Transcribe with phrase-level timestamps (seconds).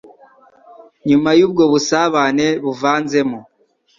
[1.09, 3.39] Nyuma y'ubwo busabane buvanzemo